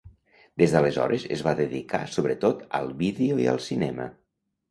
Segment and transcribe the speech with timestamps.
[0.61, 4.09] Des d'aleshores, es va dedicar sobretot al vídeo i al cinema.